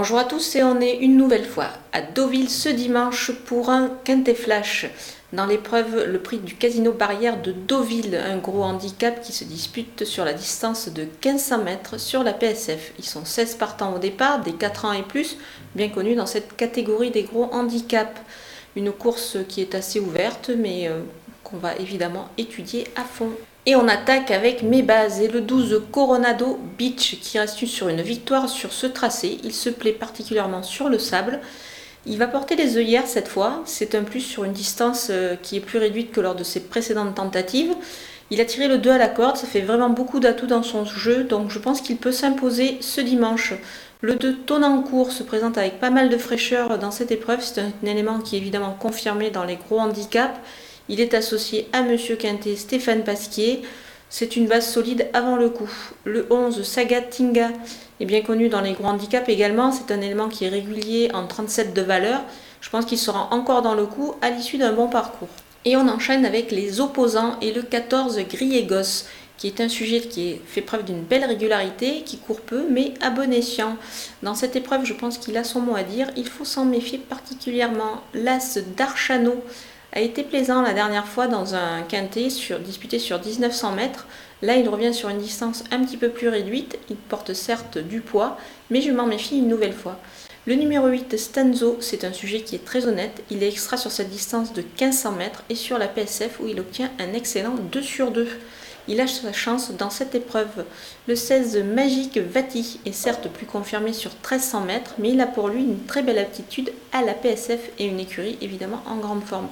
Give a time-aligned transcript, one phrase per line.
[0.00, 3.90] Bonjour à tous et on est une nouvelle fois à Deauville ce dimanche pour un
[4.02, 4.86] quintet flash.
[5.34, 10.06] Dans l'épreuve, le prix du casino barrière de Deauville, un gros handicap qui se dispute
[10.06, 12.94] sur la distance de 1500 mètres sur la PSF.
[12.98, 15.36] Ils sont 16 partants au départ, des 4 ans et plus,
[15.74, 18.22] bien connus dans cette catégorie des gros handicaps.
[18.76, 21.02] Une course qui est assez ouverte mais euh,
[21.44, 23.32] qu'on va évidemment étudier à fond.
[23.66, 28.00] Et on attaque avec mes bases et le 12 Coronado Beach qui reste sur une
[28.00, 29.38] victoire sur ce tracé.
[29.44, 31.40] Il se plaît particulièrement sur le sable.
[32.06, 33.62] Il va porter les œillères cette fois.
[33.66, 36.60] C'est un plus sur une distance euh, qui est plus réduite que lors de ses
[36.60, 37.74] précédentes tentatives.
[38.30, 40.84] Il a tiré le 2 à la corde, ça fait vraiment beaucoup d'atouts dans son
[40.84, 43.54] jeu, donc je pense qu'il peut s'imposer ce dimanche.
[44.02, 47.60] Le 2 en cours se présente avec pas mal de fraîcheur dans cette épreuve, c'est
[47.60, 50.38] un élément qui est évidemment confirmé dans les gros handicaps.
[50.90, 53.62] Il est associé à Monsieur Quintet Stéphane Pasquier.
[54.08, 55.70] C'est une base solide avant le coup.
[56.02, 57.50] Le 11 Saga Tinga
[58.00, 59.70] est bien connu dans les gros handicaps également.
[59.70, 62.22] C'est un élément qui est régulier en 37 de valeur.
[62.60, 65.28] Je pense qu'il sera encore dans le coup à l'issue d'un bon parcours.
[65.64, 70.00] Et on enchaîne avec les opposants et le 14 Grillé Gosse, qui est un sujet
[70.00, 73.76] qui fait preuve d'une belle régularité, qui court peu, mais à bon escient.
[74.24, 76.10] Dans cette épreuve, je pense qu'il a son mot à dire.
[76.16, 78.02] Il faut s'en méfier particulièrement.
[78.12, 79.44] L'As d'Archano
[79.92, 82.28] a été plaisant la dernière fois dans un quintet
[82.60, 84.06] disputé sur 1900 mètres.
[84.42, 86.78] Là, il revient sur une distance un petit peu plus réduite.
[86.88, 88.38] Il porte certes du poids,
[88.70, 89.98] mais je m'en méfie une nouvelle fois.
[90.46, 93.22] Le numéro 8, Stanzo, c'est un sujet qui est très honnête.
[93.30, 96.60] Il est extra sur cette distance de 1500 mètres et sur la PSF où il
[96.60, 98.26] obtient un excellent 2 sur 2.
[98.88, 100.64] Il a sa chance dans cette épreuve.
[101.06, 105.48] Le 16 Magique Vati est certes plus confirmé sur 1300 mètres, mais il a pour
[105.48, 109.48] lui une très belle aptitude à la PSF et une écurie évidemment en grande forme.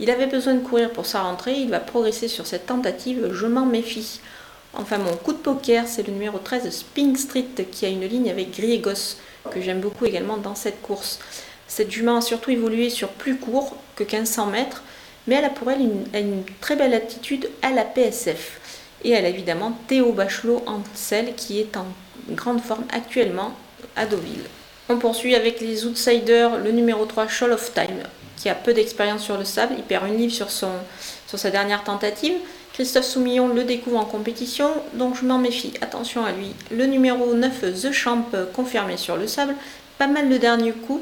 [0.00, 3.46] Il avait besoin de courir pour sa rentrée, il va progresser sur cette tentative, je
[3.46, 4.20] m'en méfie.
[4.74, 8.30] Enfin, mon coup de poker, c'est le numéro 13 Spring Street qui a une ligne
[8.30, 11.20] avec Gris et que j'aime beaucoup également dans cette course.
[11.68, 14.82] Cette jument a surtout évolué sur plus court que 1500 mètres,
[15.26, 18.60] mais elle a pour elle une, très belle attitude à la PSF.
[19.04, 21.86] Et elle a évidemment Théo Bachelot en selle qui est en
[22.30, 23.52] grande forme actuellement
[23.96, 24.46] à Deauville.
[24.88, 28.02] On poursuit avec les outsiders, le numéro 3 Shoal of Time,
[28.36, 29.74] qui a peu d'expérience sur le sable.
[29.78, 32.34] Il perd une livre sur, sa dernière tentative.
[32.72, 35.72] Christophe Soumillon le découvre en compétition, donc je m'en méfie.
[35.80, 36.54] Attention à lui.
[36.72, 39.54] Le numéro 9, The Champ, confirmé sur le sable.
[39.98, 41.00] Pas mal le dernier coup,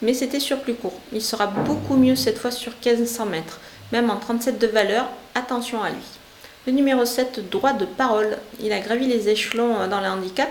[0.00, 0.98] mais c'était sur plus court.
[1.12, 3.60] Il sera beaucoup mieux cette fois sur 1500 mètres,
[3.92, 5.08] même en 37 de valeur.
[5.36, 6.02] Attention à lui.
[6.66, 8.36] Le numéro 7, Droit de parole.
[8.60, 10.50] Il a gravi les échelons dans le handicap.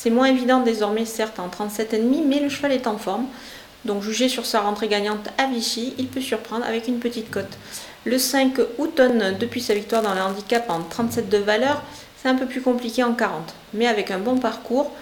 [0.00, 3.26] C'est moins évident désormais, certes, en 37,5, mais le cheval est en forme.
[3.84, 7.58] Donc jugé sur sa rentrée gagnante à Vichy, il peut surprendre avec une petite cote.
[8.04, 11.82] Le 5 Houghton, depuis sa victoire dans le handicap en 37 de valeur,
[12.16, 13.52] c'est un peu plus compliqué en 40.
[13.74, 14.92] Mais avec un bon parcours,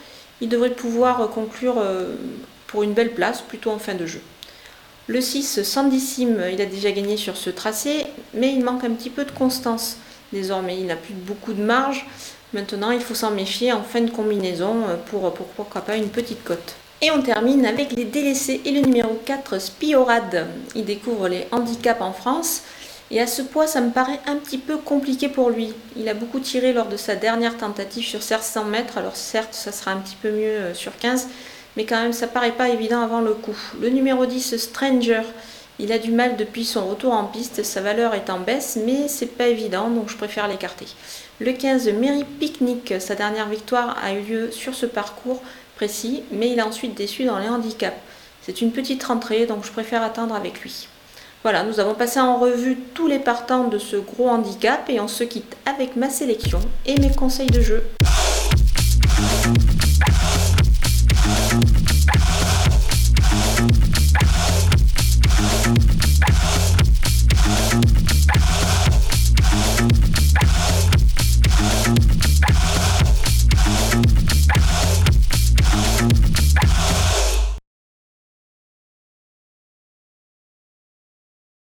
[0.40, 2.14] il devrait pouvoir conclure euh,
[2.66, 4.22] pour une belle place, plutôt en fin de jeu.
[5.08, 9.10] Le 6 Sandissime, il a déjà gagné sur ce tracé, mais il manque un petit
[9.10, 9.98] peu de constance
[10.32, 10.78] désormais.
[10.78, 12.06] Il n'a plus beaucoup de marge.
[12.52, 14.76] Maintenant, il faut s'en méfier en fin de combinaison
[15.10, 16.76] pour, pour pourquoi pas une petite cote.
[17.02, 20.46] Et on termine avec les délaissés et le numéro 4, Spiorad.
[20.74, 22.62] Il découvre les handicaps en France.
[23.10, 25.74] Et à ce poids, ça me paraît un petit peu compliqué pour lui.
[25.96, 28.98] Il a beaucoup tiré lors de sa dernière tentative sur 100 mètres.
[28.98, 31.28] Alors certes, ça sera un petit peu mieux euh, sur 15.
[31.76, 33.56] Mais quand même, ça paraît pas évident avant le coup.
[33.80, 35.22] Le numéro 10, Stranger.
[35.78, 39.08] Il a du mal depuis son retour en piste, sa valeur est en baisse, mais
[39.08, 40.86] c'est pas évident, donc je préfère l'écarter.
[41.38, 45.42] Le 15, Mary Picnic, sa dernière victoire a eu lieu sur ce parcours
[45.76, 47.96] précis, mais il a ensuite déçu dans les handicaps.
[48.40, 50.88] C'est une petite rentrée, donc je préfère attendre avec lui.
[51.42, 55.08] Voilà, nous avons passé en revue tous les partants de ce gros handicap et on
[55.08, 57.84] se quitte avec ma sélection et mes conseils de jeu.